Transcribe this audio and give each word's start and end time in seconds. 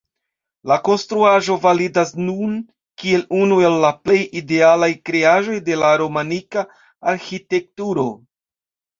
La 0.69 0.75
konstruaĵo 0.85 1.55
validas 1.65 2.13
nun 2.29 2.55
kiel 3.03 3.25
unu 3.39 3.59
el 3.69 3.77
la 3.83 3.91
plej 4.07 4.17
idealaj 4.41 4.89
kreaĵoj 5.09 5.59
de 5.67 5.77
romanika 6.03 6.63
arĥitekturo. 7.13 8.07